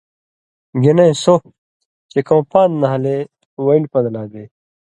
گی 0.81 0.91
نَیں 0.97 1.13
سو، 1.23 1.35
چے 2.11 2.19
کؤں 2.27 2.43
پان٘د 2.51 2.73
نھالے 2.81 3.17
وَیلیۡ 3.65 3.89
پن٘دہۡ 3.91 4.13
لا 4.15 4.23
بے۔ 4.31 4.43